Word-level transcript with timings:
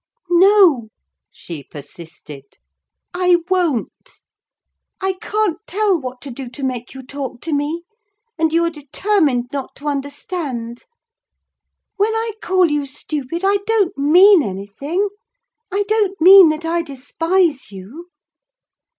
"No," 0.31 0.89
she 1.29 1.61
persisted, 1.63 2.57
"I 3.13 3.37
won't: 3.51 4.13
I 4.99 5.13
can't 5.21 5.57
tell 5.67 6.01
what 6.01 6.21
to 6.21 6.31
do 6.31 6.49
to 6.49 6.63
make 6.63 6.95
you 6.95 7.03
talk 7.03 7.39
to 7.41 7.53
me; 7.53 7.83
and 8.35 8.51
you 8.51 8.65
are 8.65 8.71
determined 8.71 9.49
not 9.53 9.75
to 9.75 9.87
understand. 9.87 10.85
When 11.97 12.15
I 12.15 12.31
call 12.41 12.71
you 12.71 12.87
stupid, 12.87 13.43
I 13.45 13.57
don't 13.67 13.95
mean 13.95 14.41
anything: 14.41 15.07
I 15.71 15.83
don't 15.87 16.19
mean 16.19 16.49
that 16.49 16.65
I 16.65 16.81
despise 16.81 17.71
you. 17.71 18.07